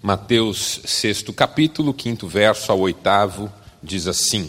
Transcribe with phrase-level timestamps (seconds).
[0.00, 3.52] Mateus, sexto capítulo, quinto verso ao oitavo,
[3.82, 4.48] diz assim: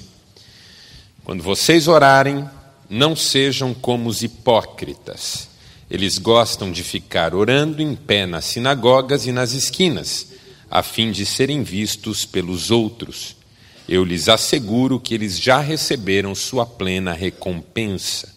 [1.23, 2.47] Quando vocês orarem,
[2.87, 5.49] não sejam como os hipócritas.
[5.89, 10.27] Eles gostam de ficar orando em pé nas sinagogas e nas esquinas,
[10.69, 13.35] a fim de serem vistos pelos outros.
[13.87, 18.31] Eu lhes asseguro que eles já receberam sua plena recompensa.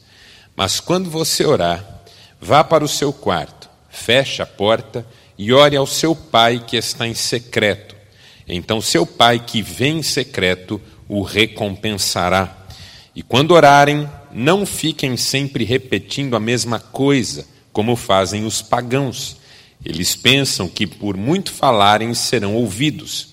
[0.57, 2.03] Mas quando você orar,
[2.41, 7.09] vá para o seu quarto, feche a porta e ore ao seu pai que está
[7.09, 7.97] em secreto.
[8.47, 12.67] Então seu pai que vem em secreto o recompensará.
[13.15, 19.37] E quando orarem, não fiquem sempre repetindo a mesma coisa, como fazem os pagãos.
[19.85, 23.29] Eles pensam que por muito falarem serão ouvidos.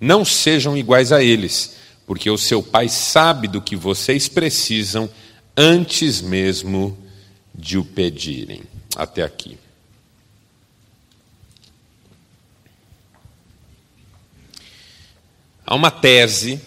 [0.00, 5.08] Não sejam iguais a eles, porque o seu pai sabe do que vocês precisam
[5.56, 6.98] antes mesmo
[7.54, 8.62] de o pedirem.
[8.96, 9.61] Até aqui.
[15.72, 16.60] Há uma tese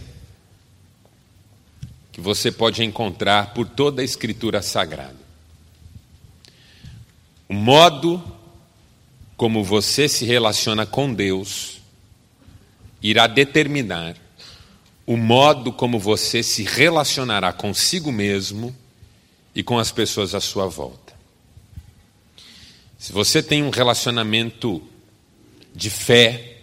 [2.11, 5.19] que você pode encontrar por toda a Escritura Sagrada.
[7.47, 8.19] O modo
[9.37, 11.81] como você se relaciona com Deus
[12.99, 14.17] irá determinar
[15.05, 18.75] o modo como você se relacionará consigo mesmo
[19.53, 21.13] e com as pessoas à sua volta.
[22.97, 24.81] Se você tem um relacionamento
[25.75, 26.54] de fé,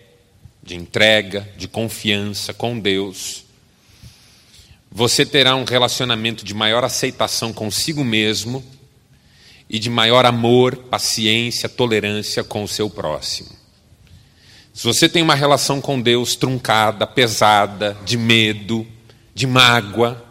[0.63, 3.45] de entrega, de confiança com Deus,
[4.91, 8.63] você terá um relacionamento de maior aceitação consigo mesmo
[9.69, 13.49] e de maior amor, paciência, tolerância com o seu próximo.
[14.75, 18.87] Se você tem uma relação com Deus truncada, pesada, de medo,
[19.35, 20.23] de mágoa,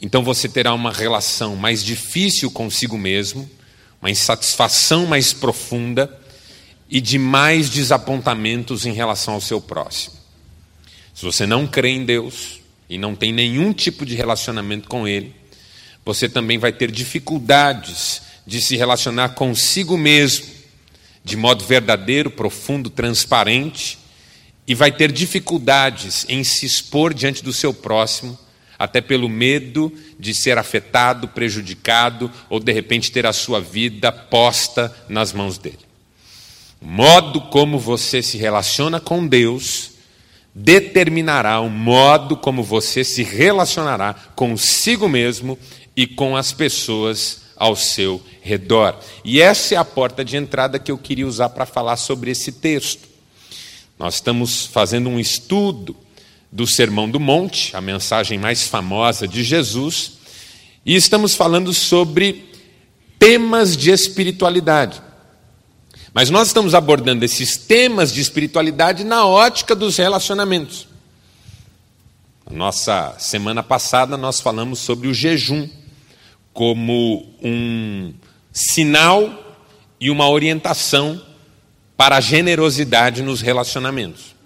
[0.00, 3.48] então você terá uma relação mais difícil consigo mesmo,
[4.00, 6.23] uma insatisfação mais profunda
[6.88, 10.16] e de mais desapontamentos em relação ao seu próximo.
[11.14, 15.34] Se você não crê em Deus e não tem nenhum tipo de relacionamento com Ele,
[16.04, 20.54] você também vai ter dificuldades de se relacionar consigo mesmo
[21.24, 23.98] de modo verdadeiro, profundo, transparente,
[24.66, 28.38] e vai ter dificuldades em se expor diante do seu próximo,
[28.78, 34.94] até pelo medo de ser afetado, prejudicado ou de repente ter a sua vida posta
[35.08, 35.78] nas mãos dele.
[36.84, 39.92] O modo como você se relaciona com Deus
[40.54, 45.58] determinará o modo como você se relacionará consigo mesmo
[45.96, 48.98] e com as pessoas ao seu redor.
[49.24, 52.52] E essa é a porta de entrada que eu queria usar para falar sobre esse
[52.52, 53.08] texto.
[53.98, 55.96] Nós estamos fazendo um estudo
[56.52, 60.18] do Sermão do Monte, a mensagem mais famosa de Jesus,
[60.84, 62.44] e estamos falando sobre
[63.18, 65.03] temas de espiritualidade.
[66.14, 70.86] Mas nós estamos abordando esses temas de espiritualidade na ótica dos relacionamentos.
[72.48, 75.68] Na nossa semana passada nós falamos sobre o jejum
[76.52, 78.14] como um
[78.52, 79.56] sinal
[80.00, 81.20] e uma orientação
[81.96, 84.36] para a generosidade nos relacionamentos.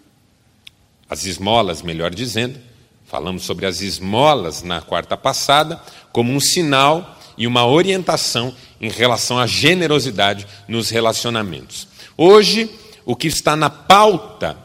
[1.10, 2.58] As esmolas, melhor dizendo,
[3.06, 5.78] falamos sobre as esmolas na quarta passada,
[6.12, 11.86] como um sinal e uma orientação em relação à generosidade nos relacionamentos.
[12.16, 12.68] Hoje,
[13.06, 14.58] o que está na pauta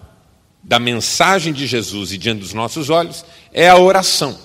[0.63, 3.23] da mensagem de Jesus e diante dos nossos olhos
[3.53, 4.37] é a oração.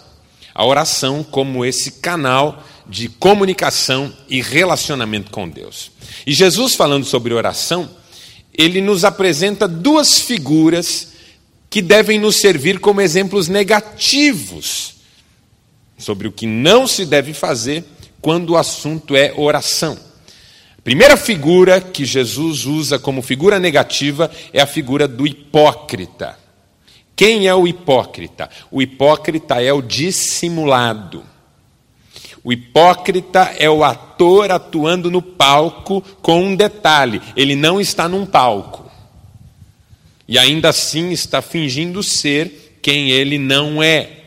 [0.55, 5.91] A oração como esse canal de comunicação e relacionamento com Deus.
[6.27, 7.89] E Jesus, falando sobre oração,
[8.53, 11.09] ele nos apresenta duas figuras
[11.71, 14.95] que devem nos servir como exemplos negativos
[15.99, 17.85] sobre o que não se deve fazer
[18.29, 19.97] quando o assunto é oração.
[20.77, 26.39] A primeira figura que Jesus usa como figura negativa é a figura do hipócrita.
[27.17, 28.51] Quem é o hipócrita?
[28.71, 31.25] O hipócrita é o dissimulado.
[32.45, 38.27] O hipócrita é o ator atuando no palco com um detalhe: ele não está num
[38.27, 38.91] palco.
[40.29, 44.19] E ainda assim está fingindo ser quem ele não é.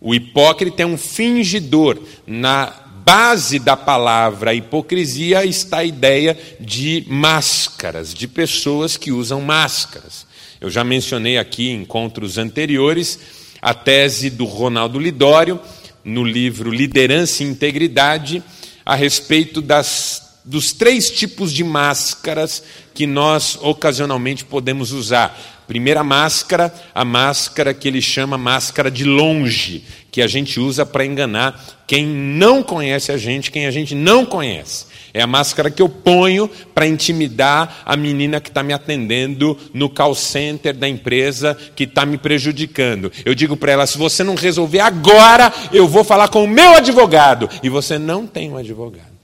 [0.00, 1.98] O hipócrita é um fingidor.
[2.26, 10.26] Na base da palavra hipocrisia está a ideia de máscaras, de pessoas que usam máscaras.
[10.60, 13.16] Eu já mencionei aqui em encontros anteriores
[13.62, 15.60] a tese do Ronaldo Lidório
[16.04, 18.42] no livro Liderança e Integridade,
[18.84, 22.62] a respeito das dos três tipos de máscaras
[22.94, 25.55] que nós ocasionalmente podemos usar.
[25.66, 31.04] Primeira máscara, a máscara que ele chama máscara de longe, que a gente usa para
[31.04, 34.86] enganar quem não conhece a gente, quem a gente não conhece.
[35.12, 39.88] É a máscara que eu ponho para intimidar a menina que está me atendendo no
[39.88, 43.10] call center da empresa que está me prejudicando.
[43.24, 46.74] Eu digo para ela: se você não resolver agora, eu vou falar com o meu
[46.74, 47.48] advogado.
[47.62, 49.16] E você não tem um advogado.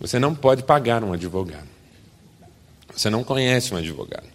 [0.00, 1.68] Você não pode pagar um advogado.
[2.96, 4.31] Você não conhece um advogado.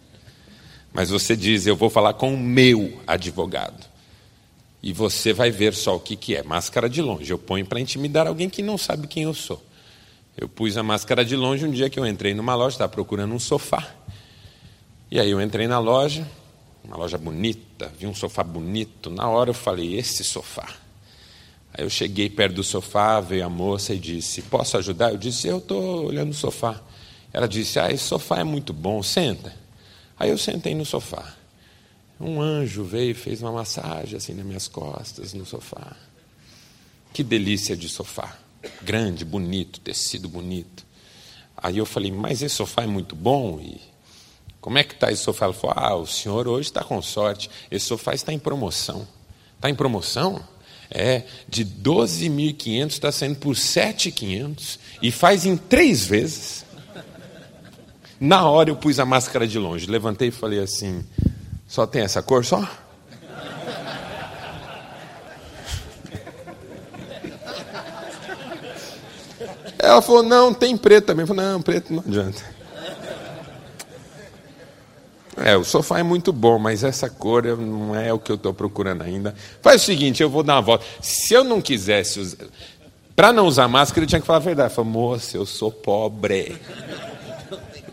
[0.97, 3.85] Mas você diz: eu vou falar com o meu advogado.
[4.81, 6.41] E você vai ver só o que, que é.
[6.41, 7.31] Máscara de longe.
[7.31, 9.63] Eu ponho para intimidar alguém que não sabe quem eu sou.
[10.35, 13.31] Eu pus a máscara de longe um dia que eu entrei numa loja, estava procurando
[13.31, 13.88] um sofá.
[15.11, 16.27] E aí eu entrei na loja,
[16.83, 19.11] uma loja bonita, vi um sofá bonito.
[19.11, 20.67] Na hora eu falei, esse sofá.
[21.75, 25.11] Aí eu cheguei perto do sofá, veio a moça e disse, posso ajudar?
[25.11, 26.81] Eu disse, eu estou olhando o sofá.
[27.31, 29.67] Ela disse, ah, esse sofá é muito bom, senta.
[30.19, 31.36] Aí eu sentei no sofá.
[32.19, 35.96] Um anjo veio e fez uma massagem assim nas minhas costas, no sofá.
[37.14, 38.38] Que delícia de sofá
[38.81, 40.86] grande, bonito, tecido bonito.
[41.56, 43.80] Aí eu falei, mas esse sofá é muito bom e
[44.62, 45.46] como é que está esse sofá?
[45.46, 49.08] Ela falou, ah, o senhor hoje está com sorte, esse sofá está em promoção.
[49.56, 50.44] Está em promoção?
[50.90, 56.66] É, de 12.500 está saindo por 7.500 e faz em três vezes.
[58.19, 61.06] Na hora eu pus a máscara de longe, levantei e falei assim:
[61.68, 62.68] só tem essa cor só?
[69.78, 71.24] Ela falou: não, tem preto também.
[71.24, 72.58] Eu falei: não, preto não adianta.
[75.38, 78.54] É, o sofá é muito bom, mas essa cor não é o que eu estou
[78.54, 79.36] procurando ainda.
[79.62, 80.84] Faz o seguinte, eu vou dar uma volta.
[81.00, 82.38] Se eu não quisesse usar.
[83.16, 84.72] Para não usar máscara, eu tinha que falar a verdade.
[84.72, 86.60] Eu falei, moça, eu sou pobre.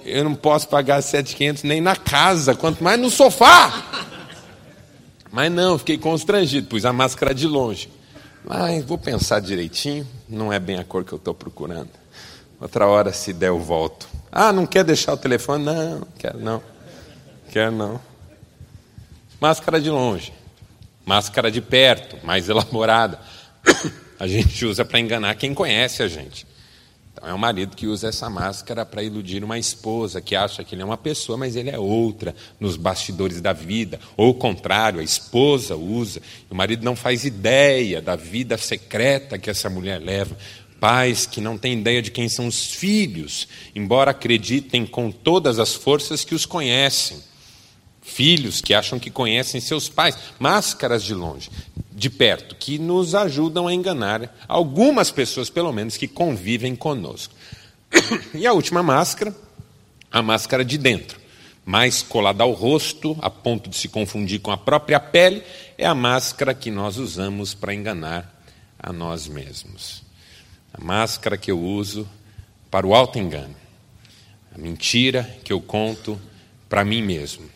[0.04, 3.84] Eu não posso pagar 7,500 nem na casa, quanto mais no sofá.
[5.32, 7.90] Mas não, fiquei constrangido, pus a máscara de longe.
[8.44, 11.90] Mas vou pensar direitinho, não é bem a cor que eu estou procurando.
[12.60, 14.06] Outra hora, se der, eu volto.
[14.30, 15.64] Ah, não quer deixar o telefone?
[15.64, 16.62] Não, quero não.
[17.50, 18.00] Quero não.
[19.40, 20.32] Máscara de longe.
[21.04, 23.18] Máscara de perto, mais elaborada.
[24.18, 26.46] A gente usa para enganar quem conhece a gente.
[27.14, 30.74] Então, é o marido que usa essa máscara para iludir uma esposa que acha que
[30.74, 34.00] ele é uma pessoa, mas ele é outra nos bastidores da vida.
[34.16, 36.20] Ou o contrário, a esposa usa.
[36.50, 40.36] o marido não faz ideia da vida secreta que essa mulher leva.
[40.80, 43.46] Pais que não têm ideia de quem são os filhos,
[43.76, 47.18] embora acreditem com todas as forças que os conhecem.
[48.04, 51.50] Filhos que acham que conhecem seus pais, máscaras de longe
[51.90, 57.34] de perto, que nos ajudam a enganar algumas pessoas, pelo menos, que convivem conosco.
[58.34, 59.34] E a última máscara,
[60.10, 61.18] a máscara de dentro,
[61.64, 65.42] mais colada ao rosto, a ponto de se confundir com a própria pele,
[65.78, 68.44] é a máscara que nós usamos para enganar
[68.78, 70.02] a nós mesmos.
[70.74, 72.06] A máscara que eu uso
[72.70, 73.54] para o auto-engano.
[74.54, 76.20] A mentira que eu conto
[76.68, 77.53] para mim mesmo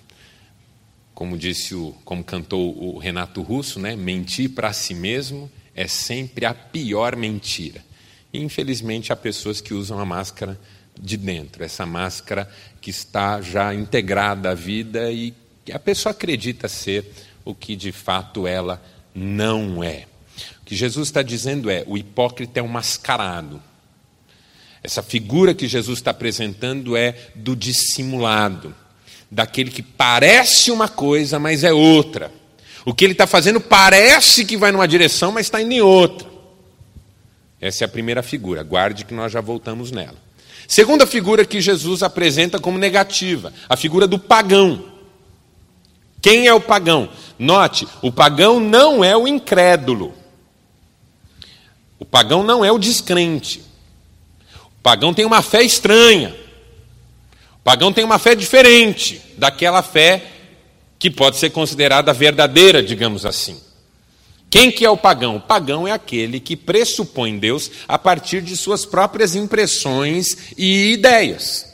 [1.19, 3.97] como disse o, como cantou o Renato Russo, né?
[3.97, 7.85] Mentir para si mesmo é sempre a pior mentira.
[8.33, 10.57] E, infelizmente há pessoas que usam a máscara
[10.97, 12.49] de dentro, essa máscara
[12.81, 15.35] que está já integrada à vida e
[15.73, 17.13] a pessoa acredita ser
[17.45, 18.81] o que de fato ela
[19.13, 20.07] não é.
[20.63, 23.61] O que Jesus está dizendo é: o hipócrita é um mascarado.
[24.85, 28.73] Essa figura que Jesus está apresentando é do dissimulado
[29.31, 32.33] daquele que parece uma coisa, mas é outra.
[32.85, 36.29] O que ele está fazendo parece que vai numa direção, mas está indo em outra.
[37.61, 40.17] Essa é a primeira figura, guarde que nós já voltamos nela.
[40.67, 44.85] Segunda figura que Jesus apresenta como negativa, a figura do pagão.
[46.21, 47.09] Quem é o pagão?
[47.39, 50.15] Note, o pagão não é o incrédulo.
[51.99, 53.63] O pagão não é o descrente.
[54.55, 56.35] O pagão tem uma fé estranha
[57.69, 60.25] pagão tem uma fé diferente daquela fé
[60.99, 63.61] que pode ser considerada verdadeira, digamos assim.
[64.49, 65.37] Quem que é o pagão?
[65.37, 71.67] O pagão é aquele que pressupõe Deus a partir de suas próprias impressões e ideias.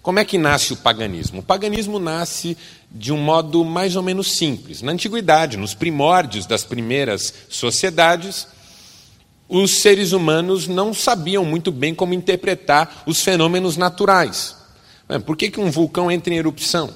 [0.00, 1.40] Como é que nasce o paganismo?
[1.40, 2.56] O paganismo nasce
[2.90, 4.80] de um modo mais ou menos simples.
[4.80, 8.48] Na antiguidade, nos primórdios das primeiras sociedades,
[9.46, 14.58] os seres humanos não sabiam muito bem como interpretar os fenômenos naturais.
[15.10, 16.90] É, por que, que um vulcão entra em erupção?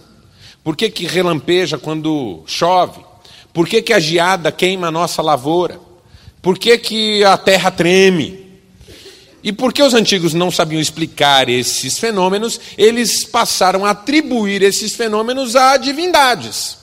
[0.62, 3.00] Por que, que relampeja quando chove?
[3.52, 5.80] Por que, que a geada queima a nossa lavoura?
[6.40, 8.44] Por que, que a terra treme?
[9.42, 15.54] E porque os antigos não sabiam explicar esses fenômenos, eles passaram a atribuir esses fenômenos
[15.54, 16.78] a divindades.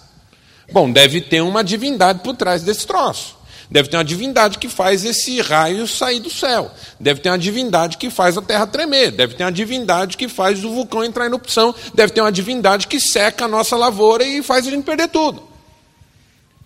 [0.72, 3.36] Bom, deve ter uma divindade por trás desse troço.
[3.72, 6.70] Deve ter uma divindade que faz esse raio sair do céu.
[7.00, 9.12] Deve ter uma divindade que faz a terra tremer.
[9.12, 11.74] Deve ter uma divindade que faz o vulcão entrar em erupção.
[11.94, 15.42] Deve ter uma divindade que seca a nossa lavoura e faz a gente perder tudo.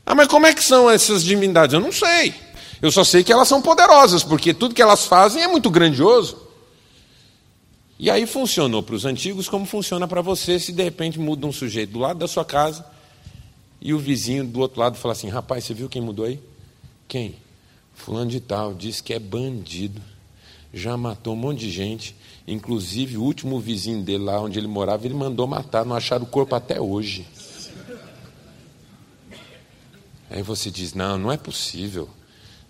[0.04, 1.76] Ah, mas como é que são essas divindades?
[1.76, 2.34] Eu não sei.
[2.82, 6.38] Eu só sei que elas são poderosas, porque tudo que elas fazem é muito grandioso.
[8.00, 11.52] E aí funcionou para os antigos como funciona para você se de repente muda um
[11.52, 12.84] sujeito do lado da sua casa
[13.80, 16.40] e o vizinho do outro lado fala assim: rapaz, você viu quem mudou aí?
[17.08, 17.36] Quem?
[17.94, 20.02] Fulano de Tal, diz que é bandido,
[20.74, 22.16] já matou um monte de gente,
[22.48, 26.28] inclusive o último vizinho dele lá onde ele morava, ele mandou matar, não acharam o
[26.28, 27.26] corpo até hoje.
[30.30, 32.10] Aí você diz: não, não é possível.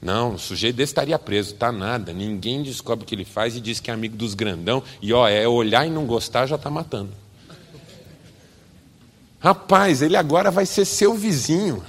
[0.02, 2.14] Não, o sujeito desse estaria preso, tá nada.
[2.14, 4.84] Ninguém descobre o que ele faz e diz que é amigo dos grandão.
[5.02, 7.12] E ó, é olhar e não gostar já está matando.
[9.40, 11.84] Rapaz, ele agora vai ser seu vizinho.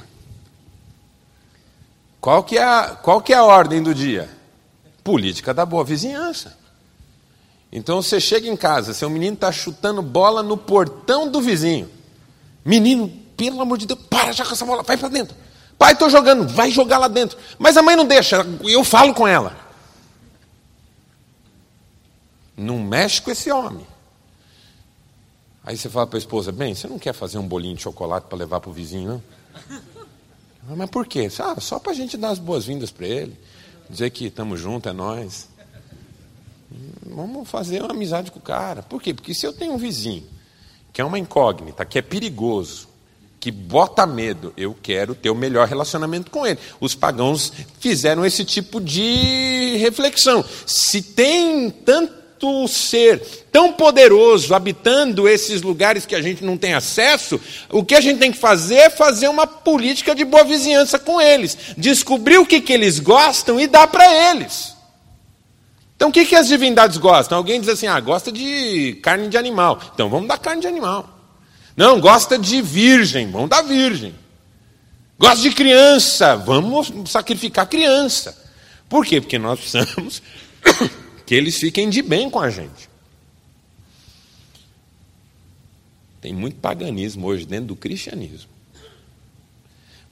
[2.27, 4.29] Qual que é a, qual que é a ordem do dia?
[5.05, 6.59] Política da boa vizinhança.
[7.71, 11.89] Então você chega em casa, seu menino está chutando bola no portão do vizinho.
[12.65, 15.37] Menino, pelo amor de Deus, para já com essa bola, vai para dentro.
[15.79, 17.39] Pai, estou jogando, vai jogar lá dentro.
[17.61, 19.57] Mas a mãe não deixa, eu falo com ela.
[22.57, 23.87] Não mexe com esse homem.
[25.65, 28.27] Aí você fala para a esposa: bem, você não quer fazer um bolinho de chocolate
[28.27, 29.23] para levar para o vizinho,
[29.71, 29.87] não?
[30.75, 31.29] Mas por quê?
[31.39, 33.39] Ah, só para a gente dar as boas-vindas para ele,
[33.89, 35.49] dizer que estamos juntos, é nós.
[37.07, 38.83] Vamos fazer uma amizade com o cara.
[38.83, 39.15] Por quê?
[39.15, 40.25] Porque se eu tenho um vizinho
[40.93, 42.89] que é uma incógnita, que é perigoso,
[43.39, 44.53] que bota medo.
[44.57, 46.59] Eu quero ter o melhor relacionamento com ele.
[46.81, 50.45] Os pagãos fizeram esse tipo de reflexão.
[50.67, 52.16] Se tem tanto
[52.69, 57.41] ser tão poderoso habitando esses lugares que a gente não tem acesso,
[57.71, 61.21] o que a gente tem que fazer é fazer uma política de boa vizinhança com
[61.21, 64.77] eles, descobrir o que, que eles gostam e dar para eles.
[65.97, 67.39] Então, o que, que as divindades gostam?
[67.39, 69.81] Alguém diz assim: ah, gosta de carne de animal.
[69.95, 71.09] Então, vamos dar carne de animal.
[71.75, 74.15] Não, gosta de virgem, vamos dar virgem.
[75.19, 78.37] Gosta de criança, vamos sacrificar criança.
[78.89, 79.21] Por quê?
[79.21, 80.23] Porque nós precisamos
[81.27, 82.89] que eles fiquem de bem com a gente.
[86.21, 88.51] Tem muito paganismo hoje dentro do cristianismo.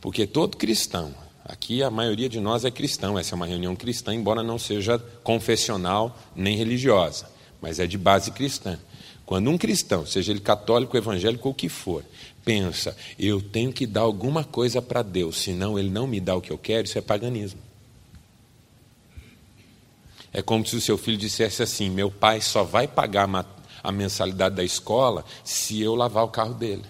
[0.00, 4.12] Porque todo cristão, aqui a maioria de nós é cristão, essa é uma reunião cristã,
[4.12, 7.26] embora não seja confessional nem religiosa,
[7.60, 8.78] mas é de base cristã.
[9.24, 12.04] Quando um cristão, seja ele católico, evangélico ou o que for,
[12.44, 16.40] pensa, eu tenho que dar alguma coisa para Deus, senão ele não me dá o
[16.42, 17.60] que eu quero, isso é paganismo.
[20.34, 23.26] É como se o seu filho dissesse assim: meu pai só vai pagar
[23.82, 26.84] a mensalidade da escola se eu lavar o carro dele.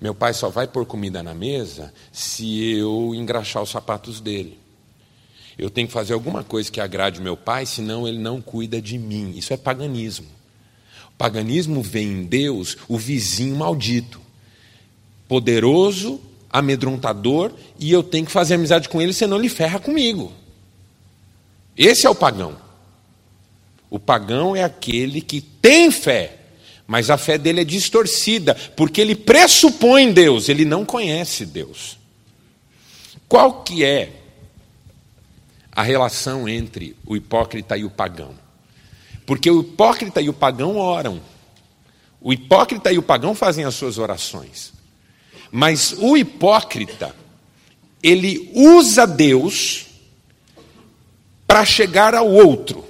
[0.00, 4.58] Meu pai só vai pôr comida na mesa se eu engraxar os sapatos dele.
[5.58, 8.96] Eu tenho que fazer alguma coisa que agrade meu pai, senão ele não cuida de
[8.96, 9.32] mim.
[9.36, 10.38] Isso é paganismo
[11.18, 14.20] paganismo vê em Deus o vizinho maldito,
[15.26, 20.32] poderoso, amedrontador, e eu tenho que fazer amizade com ele, senão ele ferra comigo.
[21.78, 22.56] Esse é o pagão.
[23.88, 26.36] O pagão é aquele que tem fé,
[26.88, 31.96] mas a fé dele é distorcida, porque ele pressupõe Deus, ele não conhece Deus.
[33.28, 34.10] Qual que é
[35.70, 38.34] a relação entre o hipócrita e o pagão?
[39.24, 41.20] Porque o hipócrita e o pagão oram.
[42.20, 44.72] O hipócrita e o pagão fazem as suas orações.
[45.52, 47.14] Mas o hipócrita,
[48.02, 49.87] ele usa Deus
[51.48, 52.84] para chegar ao outro.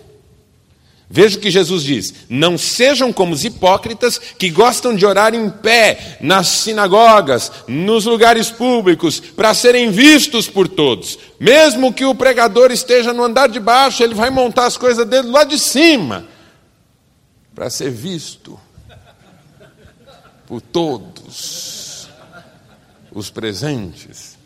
[1.08, 5.48] Veja o que Jesus diz: não sejam como os hipócritas que gostam de orar em
[5.48, 11.18] pé, nas sinagogas, nos lugares públicos, para serem vistos por todos.
[11.40, 15.28] Mesmo que o pregador esteja no andar de baixo, ele vai montar as coisas dele
[15.28, 16.26] lá de cima,
[17.54, 18.60] para ser visto
[20.46, 22.06] por todos
[23.10, 24.36] os presentes.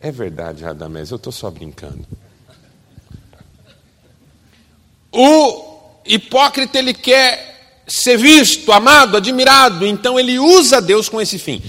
[0.00, 2.06] É verdade, Radamés, eu estou só brincando.
[5.20, 11.60] O hipócrita ele quer ser visto, amado, admirado, então ele usa Deus com esse fim.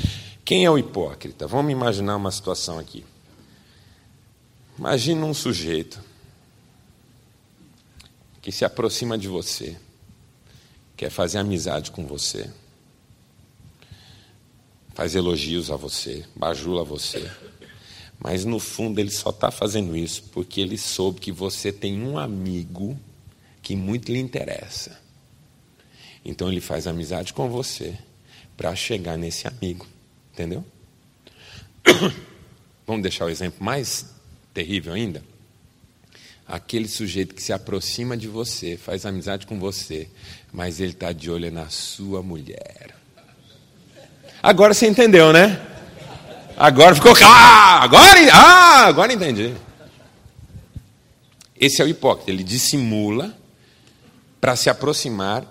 [0.46, 1.48] Quem é o hipócrita?
[1.48, 3.04] Vamos imaginar uma situação aqui.
[4.78, 6.00] Imagina um sujeito
[8.40, 9.76] que se aproxima de você,
[10.96, 12.48] quer fazer amizade com você,
[14.94, 17.32] faz elogios a você, bajula você,
[18.20, 22.20] Mas no fundo ele só está fazendo isso porque ele soube que você tem um
[22.20, 22.96] amigo
[23.70, 25.00] que muito lhe interessa.
[26.26, 27.96] Então ele faz amizade com você
[28.58, 29.86] para chegar nesse amigo.
[30.34, 30.66] Entendeu?
[32.88, 34.08] Vamos deixar o exemplo mais
[34.56, 35.24] terrível ainda?
[36.48, 40.10] Aquele sujeito que se aproxima de você, faz amizade com você,
[40.52, 42.96] mas ele está de olho na sua mulher.
[44.42, 45.64] Agora você entendeu, né?
[46.58, 47.14] Agora ficou.
[47.24, 49.54] Ah, agora, ah, agora entendi.
[51.60, 52.32] Esse é o hipócrita.
[52.32, 53.38] Ele dissimula
[54.40, 55.46] para se aproximar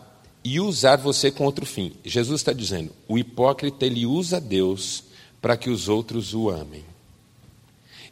[0.45, 1.93] e usar você com outro fim.
[2.05, 5.05] Jesus está dizendo: o hipócrita ele usa Deus
[5.41, 6.85] para que os outros o amem.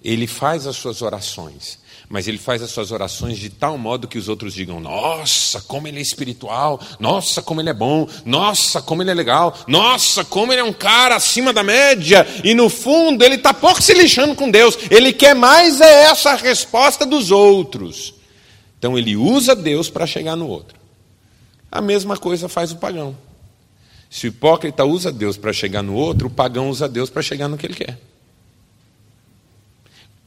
[0.05, 4.19] Ele faz as suas orações, mas ele faz as suas orações de tal modo que
[4.19, 9.03] os outros digam: Nossa, como ele é espiritual, nossa, como ele é bom, nossa, como
[9.03, 13.25] ele é legal, nossa, como ele é um cara acima da média, e no fundo
[13.25, 18.16] ele está pouco se lixando com Deus, ele quer mais é essa resposta dos outros.
[18.79, 20.79] Então ele usa Deus para chegar no outro.
[21.71, 23.17] A mesma coisa faz o pagão.
[24.09, 27.49] Se o hipócrita usa Deus para chegar no outro, o pagão usa Deus para chegar
[27.49, 27.99] no que ele quer.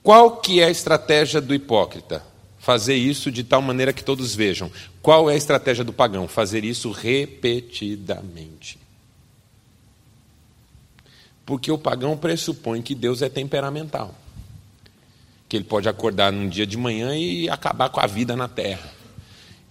[0.03, 2.23] Qual que é a estratégia do hipócrita?
[2.57, 4.71] Fazer isso de tal maneira que todos vejam.
[5.01, 6.27] Qual é a estratégia do pagão?
[6.27, 8.77] Fazer isso repetidamente.
[11.45, 14.13] Porque o pagão pressupõe que Deus é temperamental.
[15.49, 18.89] Que ele pode acordar num dia de manhã e acabar com a vida na terra.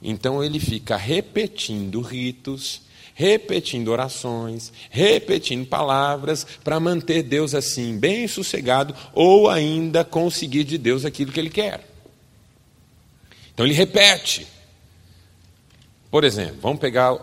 [0.02, 2.82] Então ele fica repetindo ritos,
[3.14, 11.04] repetindo orações, repetindo palavras, para manter Deus assim, bem sossegado, ou ainda conseguir de Deus
[11.04, 11.88] aquilo que ele quer.
[13.54, 14.46] Então ele repete.
[16.10, 17.16] Por exemplo, vamos pegar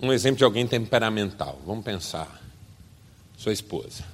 [0.00, 1.60] um exemplo de alguém temperamental.
[1.66, 2.40] Vamos pensar.
[3.36, 4.11] Sua esposa.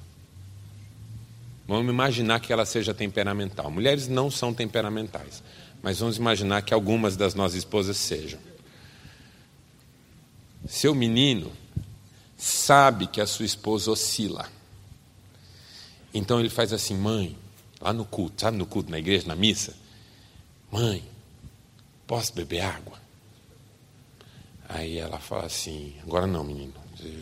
[1.69, 3.69] Vamos imaginar que ela seja temperamental.
[3.69, 5.43] Mulheres não são temperamentais,
[5.83, 8.39] mas vamos imaginar que algumas das nossas esposas sejam.
[10.67, 11.51] Seu menino
[12.35, 14.49] sabe que a sua esposa oscila.
[16.11, 17.37] Então ele faz assim, mãe,
[17.79, 19.75] lá no culto, sabe no culto, na igreja, na missa?
[20.71, 21.03] Mãe,
[22.07, 22.97] posso beber água?
[24.67, 26.73] Aí ela fala assim, agora não, menino,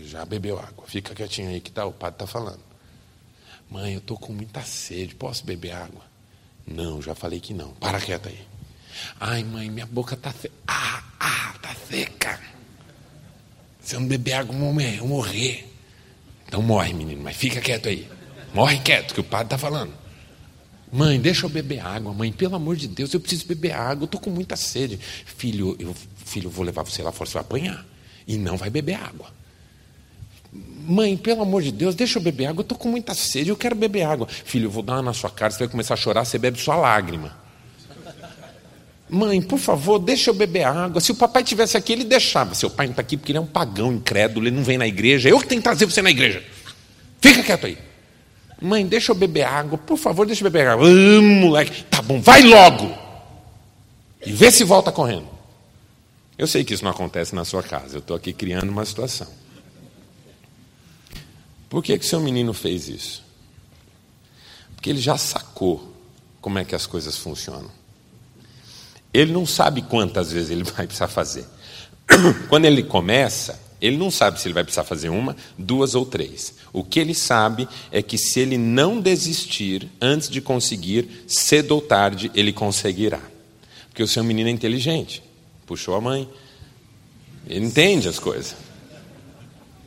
[0.06, 2.77] já bebeu água, fica quietinho aí que tá, o padre está falando.
[3.70, 6.02] Mãe, eu estou com muita sede, posso beber água?
[6.66, 7.72] Não, já falei que não.
[7.72, 8.40] Para quieta aí.
[9.20, 10.54] Ai, mãe, minha boca está seca.
[10.68, 12.40] Ah, ah, está seca.
[13.80, 15.74] Se eu não beber água, eu morrer.
[16.48, 18.10] Então morre, menino, mas fica quieto aí.
[18.54, 19.94] Morre quieto, que o padre está falando.
[20.92, 24.06] Mãe, deixa eu beber água, mãe, pelo amor de Deus, eu preciso beber água, eu
[24.06, 24.98] estou com muita sede.
[24.98, 27.86] Filho, eu filho, vou levar você lá fora, você vai apanhar.
[28.26, 29.37] E não vai beber água.
[30.90, 33.58] Mãe, pelo amor de Deus, deixa eu beber água, eu estou com muita sede, eu
[33.58, 34.26] quero beber água.
[34.26, 36.58] Filho, eu vou dar uma na sua cara, você vai começar a chorar, você bebe
[36.58, 37.36] sua lágrima.
[39.10, 41.02] Mãe, por favor, deixa eu beber água.
[41.02, 42.56] Se o papai tivesse aqui, ele deixava.
[42.56, 44.88] Seu pai não está aqui porque ele é um pagão incrédulo, ele não vem na
[44.88, 45.28] igreja.
[45.28, 46.42] Eu que tenho que trazer você na igreja.
[47.20, 47.78] Fica quieto aí.
[48.62, 49.78] Mãe, deixa eu beber água.
[49.78, 50.88] Por favor, deixa eu beber água.
[50.88, 52.94] Ah, moleque, tá bom, vai logo.
[54.26, 55.28] E vê se volta correndo.
[56.38, 57.96] Eu sei que isso não acontece na sua casa.
[57.96, 59.28] Eu estou aqui criando uma situação.
[61.70, 63.24] Por que, que seu menino fez isso?
[64.76, 65.94] Porque ele já sacou
[66.40, 67.72] como é que as coisas funcionam.
[69.14, 71.46] Ele não sabe quantas vezes ele vai precisar fazer.
[72.48, 76.54] Quando ele começa, ele não sabe se ele vai precisar fazer uma, duas ou três.
[76.72, 81.82] O que ele sabe é que se ele não desistir antes de conseguir, cedo ou
[81.82, 83.22] tarde ele conseguirá.
[83.90, 85.24] Porque o seu menino é inteligente.
[85.66, 86.30] Puxou a mãe.
[87.48, 88.56] Ele entende as coisas.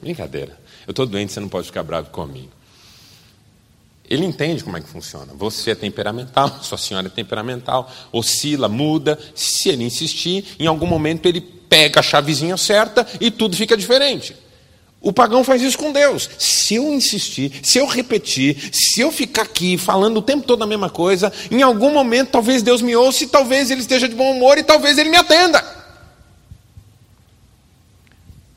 [0.01, 0.59] Brincadeira.
[0.91, 2.51] Eu estou doente, você não pode ficar bravo comigo.
[4.09, 5.33] Ele entende como é que funciona.
[5.37, 9.17] Você é temperamental, sua senhora é temperamental, oscila, muda.
[9.33, 14.35] Se ele insistir, em algum momento ele pega a chavezinha certa e tudo fica diferente.
[15.01, 16.29] O pagão faz isso com Deus.
[16.37, 20.67] Se eu insistir, se eu repetir, se eu ficar aqui falando o tempo todo a
[20.67, 24.33] mesma coisa, em algum momento talvez Deus me ouça e talvez ele esteja de bom
[24.33, 25.80] humor e talvez ele me atenda.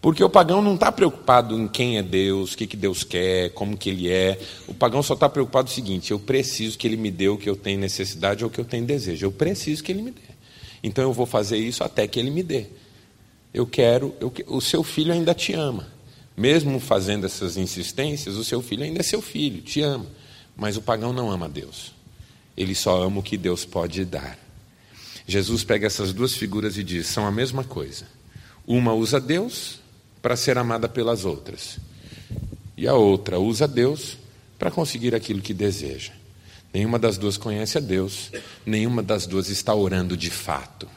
[0.03, 3.51] Porque o pagão não está preocupado em quem é Deus, o que, que Deus quer,
[3.51, 4.37] como que Ele é.
[4.67, 7.49] O pagão só está preocupado o seguinte: eu preciso que Ele me dê o que
[7.49, 9.25] eu tenho necessidade ou o que eu tenho desejo.
[9.25, 10.19] Eu preciso que Ele me dê.
[10.83, 12.65] Então eu vou fazer isso até que Ele me dê.
[13.53, 15.87] Eu quero, eu, o seu filho ainda te ama.
[16.35, 20.07] Mesmo fazendo essas insistências, o seu filho ainda é seu filho, te ama.
[20.53, 21.93] Mas o pagão não ama Deus.
[22.57, 24.37] Ele só ama o que Deus pode dar.
[25.25, 28.05] Jesus pega essas duas figuras e diz: são a mesma coisa.
[28.67, 29.81] Uma usa Deus,
[30.23, 31.77] para ser amada pelas outras.
[32.77, 34.17] E a outra usa Deus
[34.57, 36.13] para conseguir aquilo que deseja.
[36.73, 38.31] Nenhuma das duas conhece a Deus,
[38.65, 40.87] nenhuma das duas está orando de fato.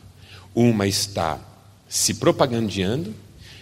[0.54, 1.40] Uma está
[1.88, 3.12] se propagandeando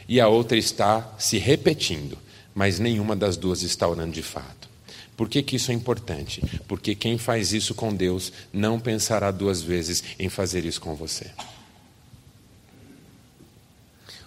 [0.07, 2.19] e a outra está se repetindo,
[2.55, 4.69] mas nenhuma das duas está orando de fato.
[5.17, 6.43] Por que, que isso é importante?
[6.69, 11.31] Porque quem faz isso com Deus não pensará duas vezes em fazer isso com você.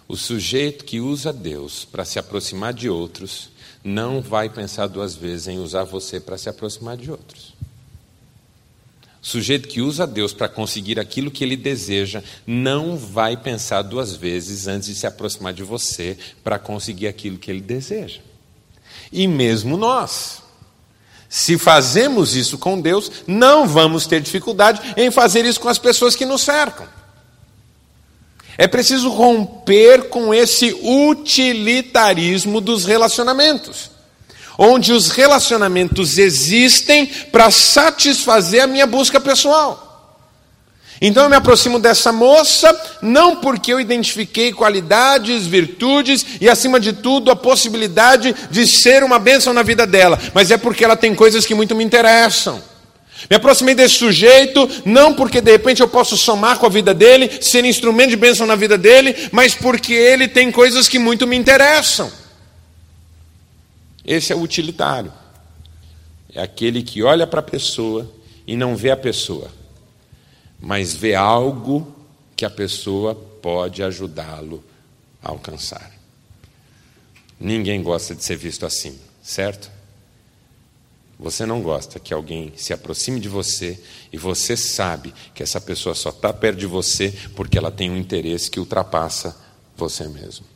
[0.08, 3.50] O sujeito que usa Deus para se aproximar de outros
[3.84, 7.52] não vai pensar duas vezes em usar você para se aproximar de outros.
[9.22, 14.16] O sujeito que usa Deus para conseguir aquilo que ele deseja não vai pensar duas
[14.16, 18.20] vezes antes de se aproximar de você para conseguir aquilo que ele deseja.
[19.12, 20.42] E mesmo nós,
[21.28, 26.16] se fazemos isso com Deus, não vamos ter dificuldade em fazer isso com as pessoas
[26.16, 26.88] que nos cercam.
[28.58, 33.88] É preciso romper com esse utilitarismo dos relacionamentos,
[34.58, 39.84] onde os relacionamentos existem para satisfazer a minha busca pessoal.
[41.00, 46.92] Então eu me aproximo dessa moça, não porque eu identifiquei qualidades, virtudes e, acima de
[46.92, 51.14] tudo, a possibilidade de ser uma bênção na vida dela, mas é porque ela tem
[51.14, 52.60] coisas que muito me interessam.
[53.28, 57.42] Me aproximei desse sujeito, não porque de repente eu posso somar com a vida dele,
[57.42, 61.36] ser instrumento de bênção na vida dele, mas porque ele tem coisas que muito me
[61.36, 62.10] interessam.
[64.04, 65.12] Esse é o utilitário.
[66.32, 68.10] É aquele que olha para a pessoa
[68.46, 69.50] e não vê a pessoa,
[70.60, 71.94] mas vê algo
[72.36, 74.64] que a pessoa pode ajudá-lo
[75.22, 75.92] a alcançar.
[77.40, 79.70] Ninguém gosta de ser visto assim, certo?
[81.18, 85.94] Você não gosta que alguém se aproxime de você e você sabe que essa pessoa
[85.94, 89.36] só está perto de você porque ela tem um interesse que ultrapassa
[89.76, 90.46] você mesmo.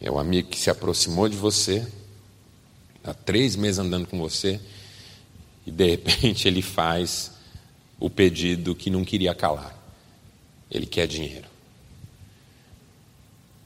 [0.00, 1.86] É o amigo que se aproximou de você,
[3.04, 4.60] há três meses andando com você,
[5.66, 7.32] e de repente ele faz
[7.98, 9.76] o pedido que não queria calar.
[10.70, 11.48] Ele quer dinheiro.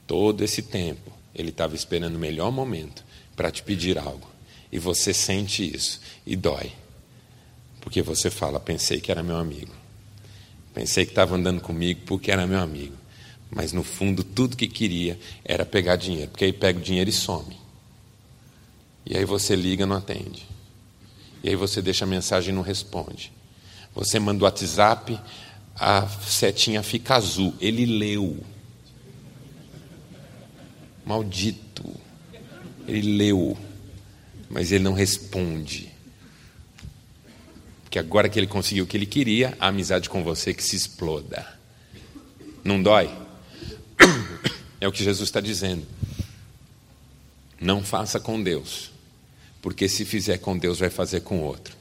[0.07, 3.05] Todo esse tempo ele estava esperando o melhor momento
[3.37, 4.29] para te pedir algo.
[4.73, 6.73] E você sente isso e dói.
[7.81, 9.73] Porque você fala: pensei que era meu amigo.
[10.73, 12.95] Pensei que estava andando comigo porque era meu amigo.
[13.51, 16.31] Mas no fundo, tudo que queria era pegar dinheiro.
[16.31, 17.59] Porque aí pega o dinheiro e some.
[19.05, 20.47] E aí você liga não atende.
[21.43, 23.33] E aí você deixa a mensagem e não responde.
[23.93, 25.19] Você manda o WhatsApp,
[25.75, 27.53] a setinha fica azul.
[27.61, 28.39] Ele leu.
[31.05, 31.91] Maldito.
[32.87, 33.59] Ele leu
[34.51, 35.89] mas ele não responde.
[37.85, 40.75] Porque agora que ele conseguiu o que ele queria, a amizade com você que se
[40.75, 41.47] exploda.
[42.65, 43.11] Não dói?
[44.81, 45.87] É o que Jesus está dizendo.
[47.61, 48.91] Não faça com Deus,
[49.61, 51.77] porque se fizer com Deus, vai fazer com outro.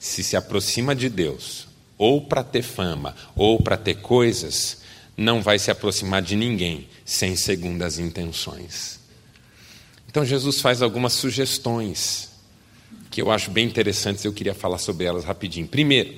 [0.00, 4.78] Se se aproxima de Deus, ou para ter fama, ou para ter coisas,
[5.16, 8.98] não vai se aproximar de ninguém sem segundas intenções.
[10.14, 12.28] Então Jesus faz algumas sugestões
[13.10, 15.66] que eu acho bem interessantes, eu queria falar sobre elas rapidinho.
[15.66, 16.14] Primeiro,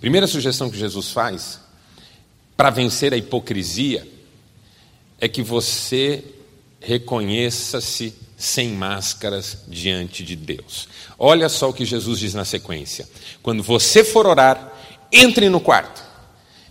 [0.00, 1.60] primeira sugestão que Jesus faz
[2.56, 4.08] para vencer a hipocrisia
[5.20, 6.24] é que você
[6.80, 10.88] reconheça-se sem máscaras diante de Deus.
[11.18, 13.06] Olha só o que Jesus diz na sequência:
[13.42, 14.72] quando você for orar,
[15.12, 16.02] entre no quarto,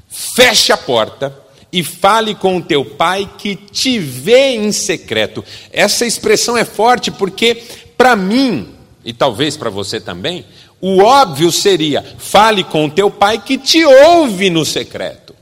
[0.10, 1.40] feche a porta
[1.72, 5.44] e fale com o teu pai que te vê em secreto.
[5.72, 7.62] Essa expressão é forte porque,
[7.98, 8.70] para mim,
[9.04, 10.46] e talvez para você também,
[10.80, 15.36] o óbvio seria: fale com o teu pai que te ouve no secreto.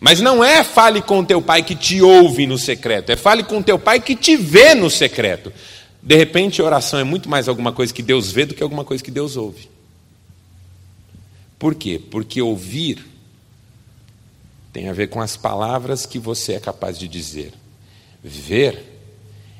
[0.00, 3.44] Mas não é fale com o teu pai que te ouve no secreto, é fale
[3.44, 5.52] com o teu pai que te vê no secreto.
[6.02, 9.02] De repente, oração é muito mais alguma coisa que Deus vê do que alguma coisa
[9.02, 9.68] que Deus ouve.
[11.56, 12.00] Por quê?
[12.10, 13.11] Porque ouvir
[14.72, 17.52] tem a ver com as palavras que você é capaz de dizer.
[18.24, 18.90] Ver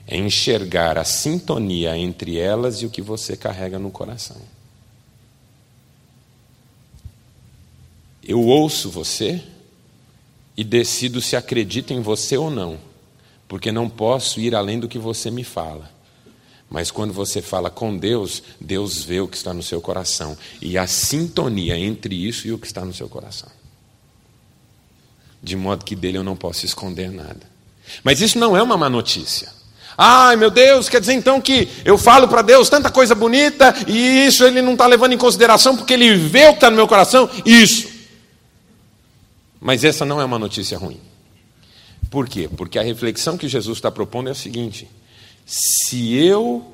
[0.06, 4.40] é enxergar a sintonia entre elas e o que você carrega no coração.
[8.24, 9.42] Eu ouço você
[10.56, 12.78] e decido se acredito em você ou não,
[13.46, 15.90] porque não posso ir além do que você me fala.
[16.70, 20.78] Mas quando você fala com Deus, Deus vê o que está no seu coração e
[20.78, 23.61] a sintonia entre isso e o que está no seu coração
[25.42, 27.40] de modo que dele eu não posso esconder nada.
[28.04, 29.48] Mas isso não é uma má notícia.
[29.96, 34.26] Ai meu Deus, quer dizer então que eu falo para Deus tanta coisa bonita e
[34.26, 36.88] isso ele não está levando em consideração porque ele vê o que está no meu
[36.88, 37.28] coração?
[37.44, 37.88] Isso.
[39.60, 41.00] Mas essa não é uma notícia ruim.
[42.10, 42.48] Por quê?
[42.56, 44.88] Porque a reflexão que Jesus está propondo é a seguinte:
[45.46, 46.66] Se eu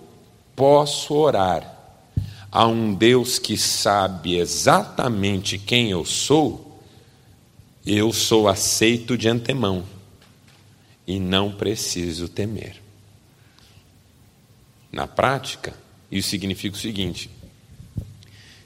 [0.56, 1.76] posso orar
[2.50, 6.67] a um Deus que sabe exatamente quem eu sou,
[7.90, 9.82] eu sou aceito de antemão
[11.06, 12.76] e não preciso temer.
[14.92, 15.74] Na prática,
[16.12, 17.30] isso significa o seguinte: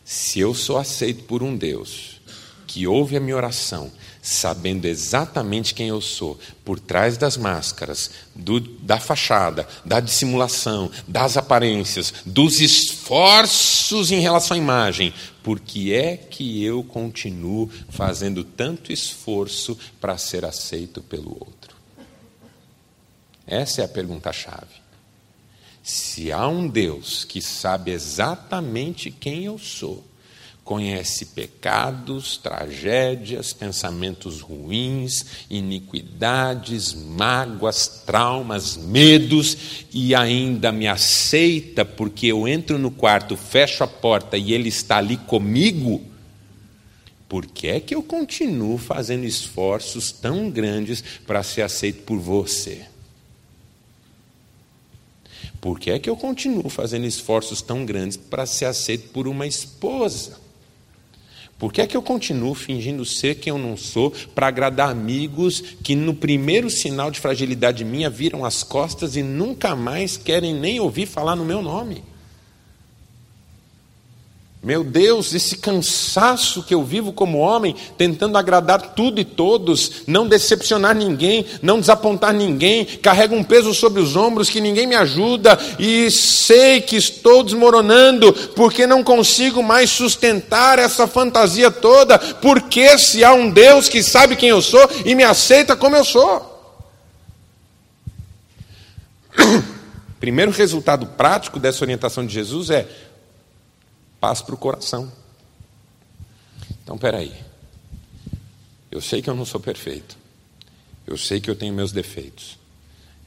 [0.04, 2.20] se eu sou aceito por um Deus
[2.66, 8.60] que ouve a minha oração, sabendo exatamente quem eu sou, por trás das máscaras, do,
[8.60, 16.16] da fachada, da dissimulação, das aparências, dos esforços em relação à imagem, por que é
[16.16, 21.74] que eu continuo fazendo tanto esforço para ser aceito pelo outro?
[23.44, 24.80] Essa é a pergunta-chave.
[25.82, 30.04] Se há um Deus que sabe exatamente quem eu sou,
[30.72, 42.48] conhece pecados, tragédias, pensamentos ruins, iniquidades, mágoas, traumas, medos e ainda me aceita porque eu
[42.48, 46.00] entro no quarto, fecho a porta e ele está ali comigo.
[47.28, 52.86] Por que é que eu continuo fazendo esforços tão grandes para ser aceito por você?
[55.60, 59.46] Por que é que eu continuo fazendo esforços tão grandes para ser aceito por uma
[59.46, 60.40] esposa?
[61.62, 65.62] Por que é que eu continuo fingindo ser quem eu não sou para agradar amigos
[65.80, 70.80] que no primeiro sinal de fragilidade minha viram as costas e nunca mais querem nem
[70.80, 72.02] ouvir falar no meu nome?
[74.64, 80.28] Meu Deus, esse cansaço que eu vivo como homem, tentando agradar tudo e todos, não
[80.28, 85.58] decepcionar ninguém, não desapontar ninguém, carrego um peso sobre os ombros que ninguém me ajuda
[85.80, 92.16] e sei que estou desmoronando porque não consigo mais sustentar essa fantasia toda.
[92.16, 96.04] Porque se há um Deus que sabe quem eu sou e me aceita como eu
[96.04, 96.70] sou?
[100.20, 102.86] Primeiro resultado prático dessa orientação de Jesus é
[104.22, 105.12] paz para o coração.
[106.84, 107.34] Então, peraí.
[108.88, 110.16] Eu sei que eu não sou perfeito.
[111.04, 112.56] Eu sei que eu tenho meus defeitos.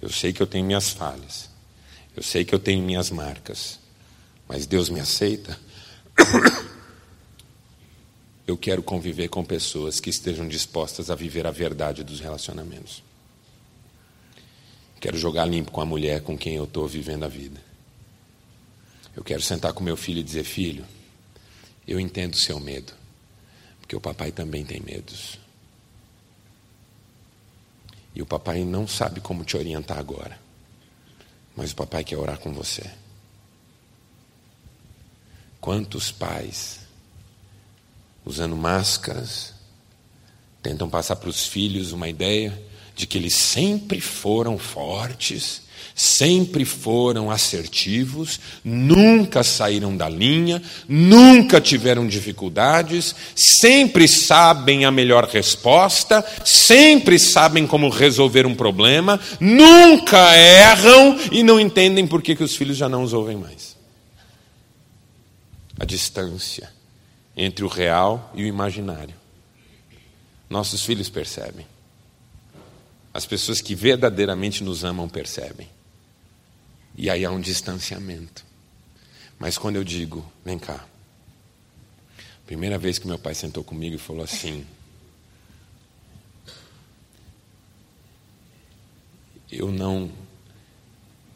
[0.01, 1.49] Eu sei que eu tenho minhas falhas.
[2.15, 3.77] Eu sei que eu tenho minhas marcas.
[4.47, 5.59] Mas Deus me aceita.
[8.47, 13.01] Eu quero conviver com pessoas que estejam dispostas a viver a verdade dos relacionamentos.
[15.01, 17.64] Quero jogar limpo com a mulher com quem eu estou vivendo a vida.
[19.15, 20.85] Eu quero sentar com meu filho e dizer: Filho,
[21.87, 22.93] eu entendo o seu medo,
[23.79, 25.39] porque o papai também tem medos.
[28.13, 30.39] E o papai não sabe como te orientar agora,
[31.55, 32.89] mas o papai quer orar com você.
[35.59, 36.81] Quantos pais,
[38.23, 39.53] usando máscaras,
[40.61, 42.61] tentam passar para os filhos uma ideia
[42.95, 52.07] de que eles sempre foram fortes sempre foram assertivos, nunca saíram da linha, nunca tiveram
[52.07, 61.43] dificuldades, sempre sabem a melhor resposta, sempre sabem como resolver um problema, nunca erram e
[61.43, 63.75] não entendem por que, que os filhos já não os ouvem mais.
[65.79, 66.69] A distância
[67.35, 69.15] entre o real e o imaginário.
[70.49, 71.65] Nossos filhos percebem.
[73.15, 75.69] As pessoas que verdadeiramente nos amam percebem.
[76.97, 78.45] E aí há um distanciamento.
[79.39, 80.85] Mas quando eu digo, vem cá.
[82.45, 84.67] Primeira vez que meu pai sentou comigo e falou assim:
[89.49, 90.11] Eu não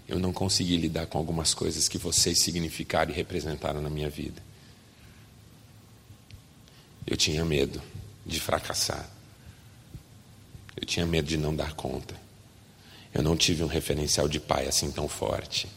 [0.05, 4.43] eu não consegui lidar com algumas coisas que vocês significaram e representaram na minha vida.
[7.07, 7.81] Eu tinha medo
[8.25, 9.18] de fracassar.
[10.79, 12.15] Eu tinha medo de não dar conta.
[13.13, 15.67] Eu não tive um referencial de pai assim tão forte.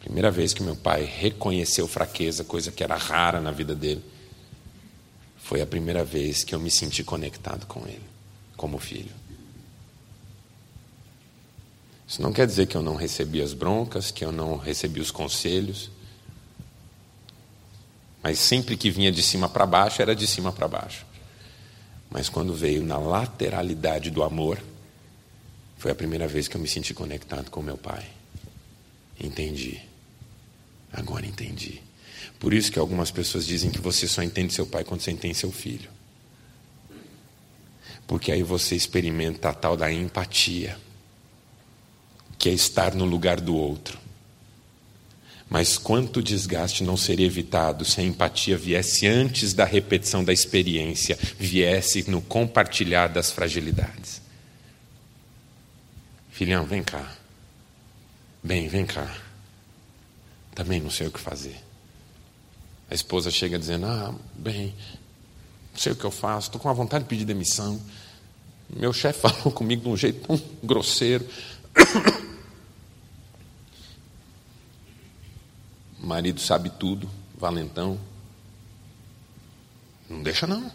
[0.00, 4.04] Primeira vez que meu pai reconheceu fraqueza, coisa que era rara na vida dele,
[5.36, 8.02] foi a primeira vez que eu me senti conectado com ele,
[8.56, 9.12] como filho.
[12.06, 15.10] Isso não quer dizer que eu não recebi as broncas, que eu não recebi os
[15.10, 15.90] conselhos.
[18.22, 21.06] Mas sempre que vinha de cima para baixo, era de cima para baixo.
[22.14, 24.62] Mas quando veio na lateralidade do amor,
[25.76, 28.06] foi a primeira vez que eu me senti conectado com meu pai.
[29.18, 29.80] Entendi.
[30.92, 31.82] Agora entendi.
[32.38, 35.34] Por isso que algumas pessoas dizem que você só entende seu pai quando você entende
[35.34, 35.90] seu filho.
[38.06, 40.78] Porque aí você experimenta a tal da empatia,
[42.38, 43.98] que é estar no lugar do outro.
[45.54, 51.16] Mas quanto desgaste não seria evitado se a empatia viesse antes da repetição da experiência,
[51.38, 54.20] viesse no compartilhar das fragilidades.
[56.28, 57.08] Filhão, vem cá.
[58.42, 59.08] Bem, vem cá.
[60.56, 61.54] Também não sei o que fazer.
[62.90, 64.74] A esposa chega dizendo: Ah, bem,
[65.72, 67.80] não sei o que eu faço, estou com a vontade de pedir demissão.
[68.68, 71.24] Meu chefe falou comigo de um jeito tão grosseiro.
[76.04, 77.98] Marido sabe tudo, valentão.
[80.08, 80.70] Não deixa não.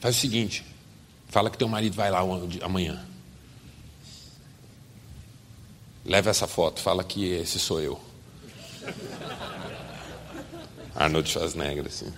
[0.00, 0.64] Faz o seguinte:
[1.28, 2.20] fala que teu marido vai lá
[2.62, 3.04] amanhã.
[6.04, 8.00] Leva essa foto, fala que esse sou eu.
[10.94, 12.12] Arnold Schwarzenegger, assim.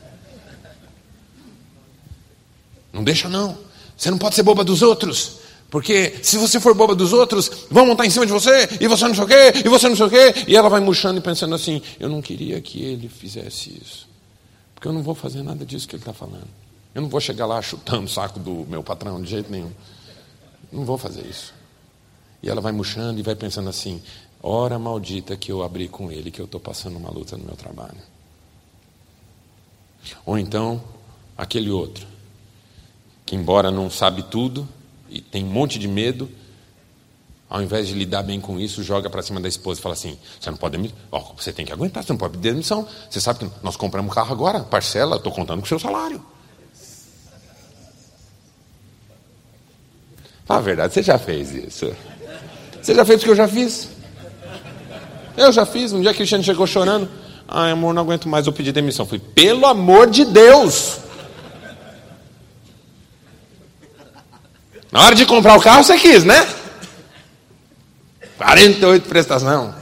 [2.92, 3.58] Não deixa não.
[3.96, 5.45] Você não pode ser boba dos outros.
[5.70, 9.06] Porque se você for boba dos outros, vão montar em cima de você, e você
[9.08, 10.44] não sei o quê, e você não sei o quê.
[10.46, 14.08] E ela vai murchando e pensando assim: eu não queria que ele fizesse isso.
[14.74, 16.48] Porque eu não vou fazer nada disso que ele está falando.
[16.94, 19.72] Eu não vou chegar lá chutando o saco do meu patrão de jeito nenhum.
[20.72, 21.52] Não vou fazer isso.
[22.42, 24.00] E ela vai murchando e vai pensando assim:
[24.40, 27.56] hora maldita que eu abri com ele, que eu estou passando uma luta no meu
[27.56, 27.98] trabalho.
[30.24, 30.80] Ou então,
[31.36, 32.06] aquele outro,
[33.24, 34.68] que embora não sabe tudo
[35.08, 36.30] e tem um monte de medo,
[37.48, 40.18] ao invés de lidar bem com isso, joga para cima da esposa e fala assim:
[40.40, 42.86] você não pode demitir, oh, você tem que aguentar, você não pode pedir demissão.
[43.08, 46.24] Você sabe que nós compramos carro agora, parcela, estou contando com o seu salário.
[50.44, 51.94] Fala a verdade, você já fez isso.
[52.80, 53.88] Você já fez o que eu já fiz?
[55.36, 55.92] Eu já fiz.
[55.92, 57.08] Um dia a Cristiane chegou chorando.
[57.48, 59.06] Ai, amor, não aguento mais, eu pedi demissão.
[59.06, 61.05] Falei, pelo amor de Deus!
[64.96, 66.36] Na hora de comprar o carro, você quis, né?
[68.38, 69.74] 48 prestação.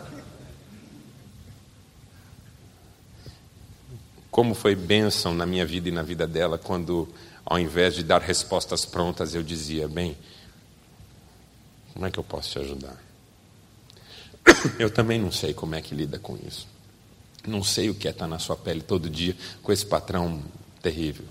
[4.28, 7.08] Como foi bênção na minha vida e na vida dela quando,
[7.46, 10.18] ao invés de dar respostas prontas, eu dizia: bem,
[11.92, 13.00] como é que eu posso te ajudar?
[14.80, 16.66] Eu também não sei como é que lida com isso.
[17.46, 20.42] Não sei o que é estar na sua pele todo dia com esse patrão
[20.82, 21.26] terrível.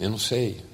[0.00, 0.67] Eu não sei.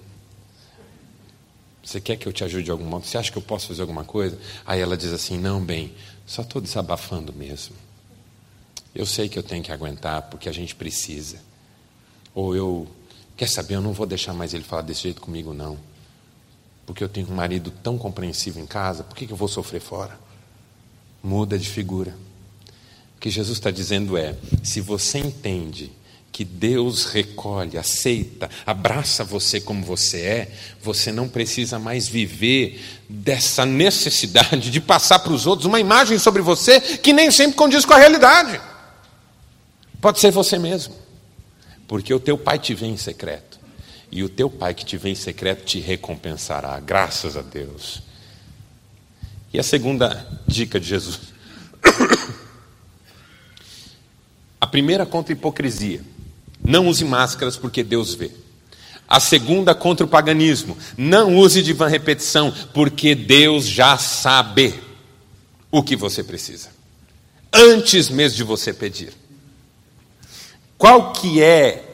[1.84, 3.06] Você quer que eu te ajude de algum modo?
[3.06, 4.38] Você acha que eu posso fazer alguma coisa?
[4.64, 5.92] Aí ela diz assim: Não, bem,
[6.26, 7.76] só estou desabafando mesmo.
[8.94, 11.38] Eu sei que eu tenho que aguentar porque a gente precisa.
[12.34, 12.88] Ou eu,
[13.36, 15.78] quer saber, eu não vou deixar mais ele falar desse jeito comigo, não
[16.86, 20.18] porque eu tenho um marido tão compreensivo em casa, por que, eu vou sofrer fora?
[21.22, 22.14] Muda de figura.
[23.16, 25.90] O que Jesus está dizendo é: se você entende
[26.34, 33.64] que Deus recolhe, aceita, abraça você como você é, você não precisa mais viver dessa
[33.64, 37.94] necessidade de passar para os outros uma imagem sobre você que nem sempre condiz com
[37.94, 38.60] a realidade.
[40.00, 40.96] Pode ser você mesmo,
[41.86, 43.60] porque o teu pai te vê em secreto.
[44.10, 48.02] E o teu pai que te vê em secreto te recompensará, graças a Deus.
[49.52, 51.20] E a segunda dica de Jesus.
[54.60, 56.00] A primeira contra a hipocrisia.
[56.64, 58.30] Não use máscaras porque Deus vê.
[59.06, 60.76] A segunda contra o paganismo.
[60.96, 64.74] Não use de vã repetição porque Deus já sabe
[65.70, 66.70] o que você precisa.
[67.52, 69.12] Antes mesmo de você pedir.
[70.78, 71.84] Qual que é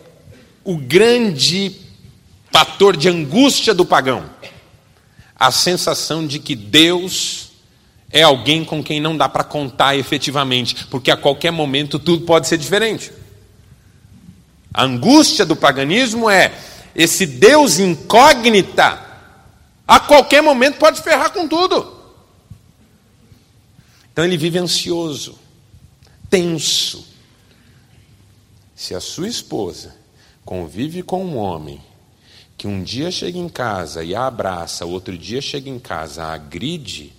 [0.65, 1.77] o grande
[2.53, 4.31] fator de angústia do pagão?
[5.35, 7.51] A sensação de que Deus
[8.11, 12.49] é alguém com quem não dá para contar efetivamente, porque a qualquer momento tudo pode
[12.49, 13.13] ser diferente.
[14.73, 16.53] A angústia do paganismo é
[16.95, 19.07] esse Deus incógnita,
[19.87, 21.99] a qualquer momento pode ferrar com tudo.
[24.13, 25.39] Então ele vive ansioso,
[26.29, 27.07] tenso.
[28.75, 29.97] Se a sua esposa
[30.45, 31.81] convive com um homem
[32.57, 36.35] que um dia chega em casa e a abraça, outro dia chega em casa, a
[36.35, 37.13] agride,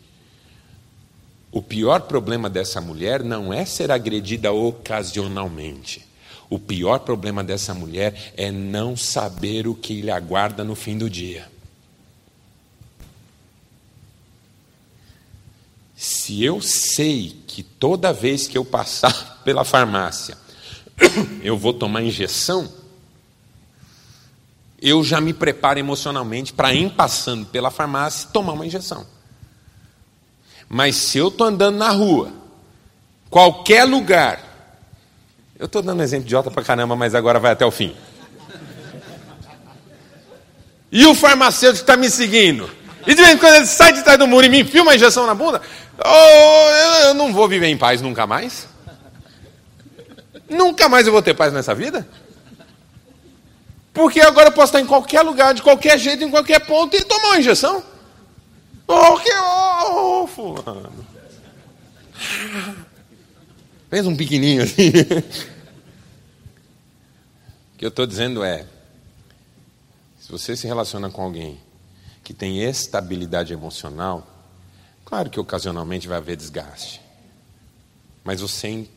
[1.52, 6.11] o pior problema dessa mulher não é ser agredida ocasionalmente.
[6.52, 11.10] O pior problema dessa mulher é não saber o que lhe aguarda no fim do
[11.10, 11.50] dia.
[15.96, 20.38] Se eu sei que toda vez que eu passar pela farmácia
[21.42, 22.70] eu vou tomar injeção,
[24.82, 29.08] eu já me preparo emocionalmente para, em passando pela farmácia, tomar uma injeção.
[30.68, 32.34] Mas se eu estou andando na rua,
[33.30, 34.51] qualquer lugar,
[35.62, 37.96] eu estou dando exemplo idiota para caramba, mas agora vai até o fim.
[40.92, 42.68] E o farmacêutico está me seguindo.
[43.06, 44.96] E de vez em quando ele sai de trás do muro e me enfia uma
[44.96, 45.62] injeção na bunda.
[46.04, 48.68] Oh, eu não vou viver em paz nunca mais.
[50.50, 52.08] Nunca mais eu vou ter paz nessa vida.
[53.94, 57.04] Porque agora eu posso estar em qualquer lugar, de qualquer jeito, em qualquer ponto e
[57.04, 57.84] tomar uma injeção.
[58.88, 61.06] Oh, que oh, fulano.
[63.92, 64.88] Fez um pequenininho assim.
[67.76, 68.66] o que eu estou dizendo é:
[70.18, 71.60] se você se relaciona com alguém
[72.24, 74.26] que tem estabilidade emocional,
[75.04, 77.02] claro que ocasionalmente vai haver desgaste,
[78.24, 78.88] mas você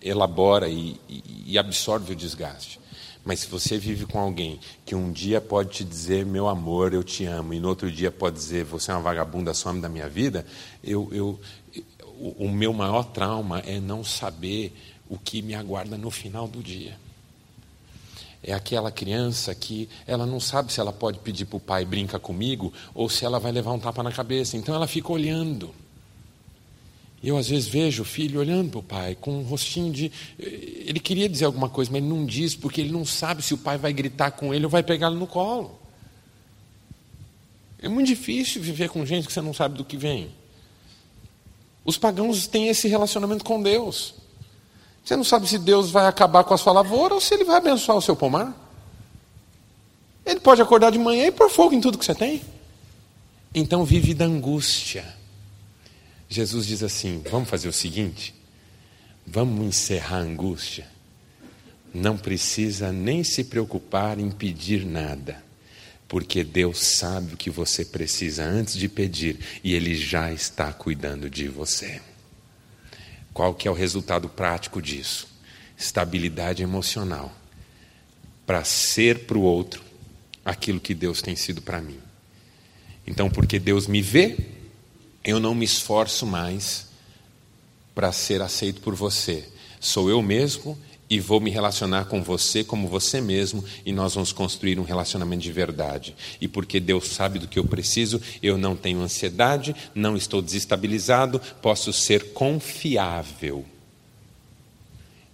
[0.00, 2.78] elabora e, e, e absorve o desgaste.
[3.24, 7.02] Mas se você vive com alguém que um dia pode te dizer, meu amor, eu
[7.02, 10.08] te amo, e no outro dia pode dizer, você é uma vagabunda, some da minha
[10.08, 10.46] vida,
[10.84, 11.40] eu, eu,
[12.18, 14.72] o, o meu maior trauma é não saber
[15.08, 16.98] o que me aguarda no final do dia.
[18.42, 22.18] É aquela criança que ela não sabe se ela pode pedir para o pai brinca
[22.18, 24.56] comigo ou se ela vai levar um tapa na cabeça.
[24.56, 25.74] Então ela fica olhando.
[27.22, 30.12] Eu às vezes vejo o filho olhando para o pai com um rostinho de.
[30.38, 33.58] Ele queria dizer alguma coisa, mas ele não diz porque ele não sabe se o
[33.58, 35.76] pai vai gritar com ele ou vai pegá-lo no colo.
[37.80, 40.30] É muito difícil viver com gente que você não sabe do que vem.
[41.86, 44.14] Os pagãos têm esse relacionamento com Deus.
[45.04, 47.56] Você não sabe se Deus vai acabar com a sua lavoura ou se Ele vai
[47.56, 48.54] abençoar o seu pomar.
[50.24, 52.42] Ele pode acordar de manhã e pôr fogo em tudo que você tem.
[53.54, 55.06] Então vive da angústia.
[56.28, 58.34] Jesus diz assim: vamos fazer o seguinte,
[59.24, 60.88] vamos encerrar a angústia.
[61.94, 65.45] Não precisa nem se preocupar em pedir nada
[66.08, 71.28] porque Deus sabe o que você precisa antes de pedir e Ele já está cuidando
[71.28, 72.00] de você.
[73.32, 75.28] Qual que é o resultado prático disso?
[75.76, 77.34] Estabilidade emocional
[78.46, 79.82] para ser para o outro
[80.44, 81.98] aquilo que Deus tem sido para mim.
[83.06, 84.36] Então, porque Deus me vê,
[85.24, 86.86] eu não me esforço mais
[87.94, 89.48] para ser aceito por você.
[89.80, 90.78] Sou eu mesmo
[91.08, 95.42] e vou me relacionar com você como você mesmo e nós vamos construir um relacionamento
[95.42, 96.16] de verdade.
[96.40, 101.40] E porque Deus sabe do que eu preciso, eu não tenho ansiedade, não estou desestabilizado,
[101.62, 103.64] posso ser confiável.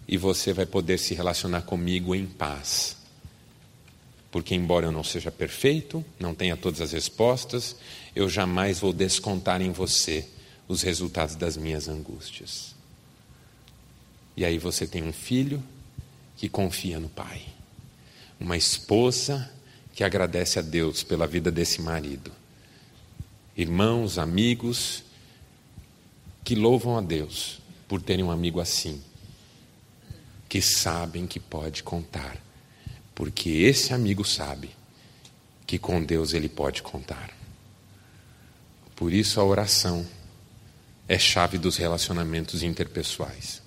[0.06, 2.96] E você vai poder se relacionar comigo em paz.
[4.30, 7.76] Porque, embora eu não seja perfeito, não tenha todas as respostas,
[8.14, 10.26] eu jamais vou descontar em você
[10.66, 12.71] os resultados das minhas angústias.
[14.36, 15.62] E aí você tem um filho
[16.36, 17.42] que confia no pai,
[18.40, 19.50] uma esposa
[19.94, 22.32] que agradece a Deus pela vida desse marido,
[23.56, 25.04] irmãos, amigos
[26.42, 29.02] que louvam a Deus por terem um amigo assim,
[30.48, 32.36] que sabem que pode contar,
[33.14, 34.70] porque esse amigo sabe
[35.66, 37.30] que com Deus ele pode contar.
[38.96, 40.06] Por isso a oração
[41.06, 43.62] é chave dos relacionamentos interpessoais.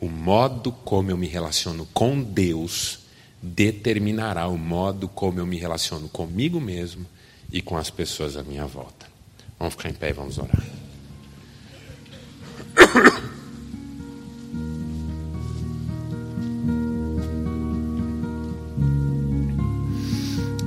[0.00, 3.00] O modo como eu me relaciono com Deus
[3.42, 7.06] determinará o modo como eu me relaciono comigo mesmo
[7.50, 9.06] e com as pessoas à minha volta.
[9.58, 10.62] Vamos ficar em pé e vamos orar.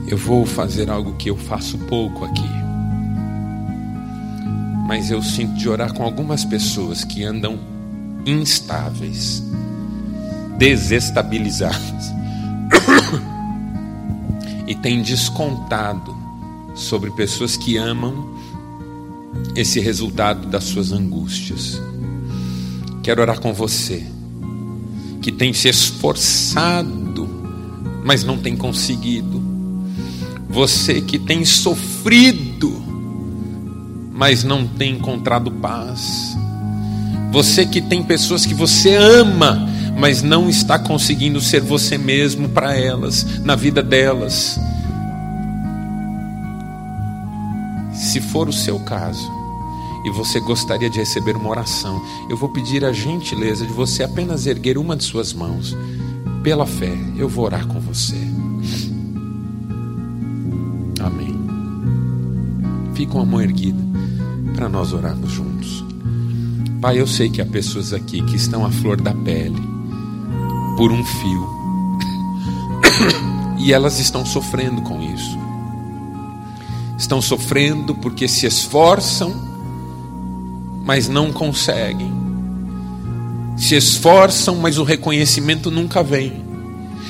[0.07, 2.49] Eu vou fazer algo que eu faço pouco aqui.
[4.87, 7.59] Mas eu sinto de orar com algumas pessoas que andam
[8.25, 9.43] instáveis,
[10.57, 12.05] desestabilizados,
[14.67, 16.15] e tem descontado
[16.75, 18.29] sobre pessoas que amam
[19.55, 21.81] esse resultado das suas angústias.
[23.03, 24.05] Quero orar com você,
[25.21, 27.27] que tem se esforçado,
[28.03, 29.41] mas não tem conseguido.
[30.49, 32.81] Você que tem sofrido,
[34.11, 36.28] mas não tem encontrado paz.
[37.31, 39.67] Você que tem pessoas que você ama,
[39.97, 44.59] mas não está conseguindo ser você mesmo para elas, na vida delas.
[47.93, 49.39] Se for o seu caso,
[50.05, 54.45] e você gostaria de receber uma oração, eu vou pedir a gentileza de você apenas
[54.45, 55.75] erguer uma de suas mãos.
[56.41, 58.15] Pela fé, eu vou orar com você.
[61.01, 61.37] Amém.
[62.93, 63.79] Fica com a mão erguida
[64.55, 65.48] para nós orarmos juntos.
[66.81, 69.61] Pai, eu sei que há pessoas aqui que estão à flor da pele
[70.77, 71.49] por um fio
[73.59, 75.37] e elas estão sofrendo com isso.
[76.97, 79.33] Estão sofrendo porque se esforçam,
[80.85, 82.13] mas não conseguem.
[83.57, 86.45] Se esforçam, mas o reconhecimento nunca vem.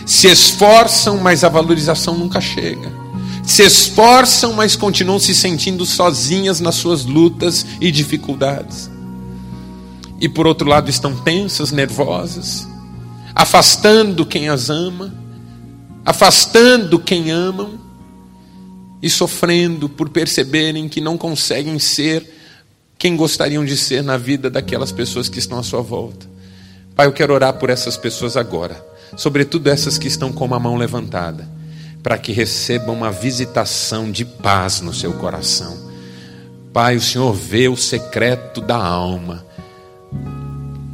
[0.04, 2.92] Se esforçam, mas a valorização nunca chega.
[3.44, 8.89] Se esforçam, mas continuam se sentindo sozinhas nas suas lutas e dificuldades
[10.20, 12.68] e por outro lado estão tensas, nervosas,
[13.34, 15.14] afastando quem as ama,
[16.06, 17.80] afastando quem amam,
[19.02, 22.38] e sofrendo por perceberem que não conseguem ser
[22.98, 26.28] quem gostariam de ser na vida daquelas pessoas que estão à sua volta.
[26.96, 30.76] Pai, eu quero orar por essas pessoas agora, sobretudo essas que estão com a mão
[30.76, 31.48] levantada,
[32.04, 35.90] para que recebam uma visitação de paz no seu coração.
[36.74, 39.46] Pai, o Senhor vê o secreto da alma.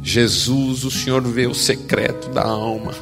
[0.06, 2.94] Jesus, o Senhor vê o secreto da alma.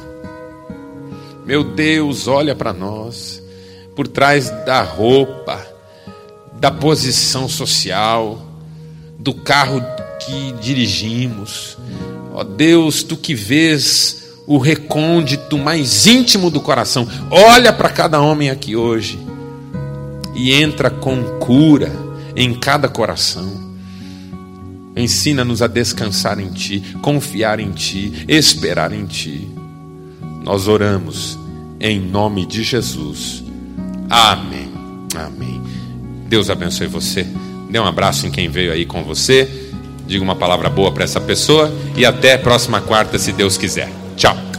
[1.45, 3.43] Meu Deus, olha para nós,
[3.95, 5.63] por trás da roupa,
[6.59, 8.43] da posição social,
[9.19, 9.85] do carro
[10.19, 11.77] que dirigimos.
[12.33, 18.49] Ó Deus, tu que vês o recôndito mais íntimo do coração, olha para cada homem
[18.49, 19.19] aqui hoje
[20.33, 21.91] e entra com cura
[22.35, 23.64] em cada coração.
[24.95, 29.47] Ensina-nos a descansar em Ti, confiar em Ti, esperar em Ti.
[30.43, 31.37] Nós oramos
[31.79, 33.43] em nome de Jesus.
[34.09, 34.69] Amém.
[35.15, 35.61] Amém.
[36.27, 37.25] Deus abençoe você.
[37.69, 39.49] Dê um abraço em quem veio aí com você.
[40.07, 41.73] Diga uma palavra boa para essa pessoa.
[41.97, 43.91] E até próxima quarta, se Deus quiser.
[44.15, 44.54] Tchau.